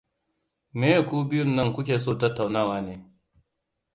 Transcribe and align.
Me 0.79 0.89
ku 1.07 1.15
biyun 1.29 1.49
nan 1.55 1.69
ku 1.75 1.81
ke 1.87 1.95
so 2.03 2.11
ku 2.13 2.19
tattauna 2.21 2.61
ne? 2.87 2.95